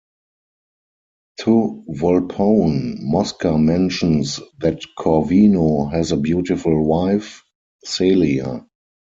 [1.41, 7.43] To Volpone, Mosca mentions that Corvino has a beautiful wife,
[7.85, 8.65] Celia.